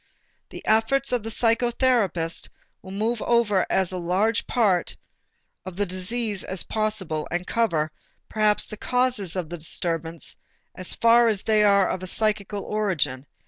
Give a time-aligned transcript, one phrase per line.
[0.49, 2.49] The efforts of the psychotherapist
[2.81, 4.97] will move over as large a part
[5.63, 7.91] of the disease as possible and cover,
[8.27, 10.35] perhaps, the causes of the disturbance
[10.73, 13.27] as far as they are of psychical origin.